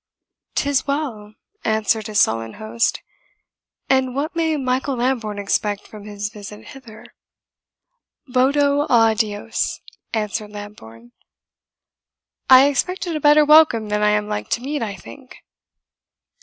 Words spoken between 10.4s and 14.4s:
Lambourne, "I expected a better welcome than I am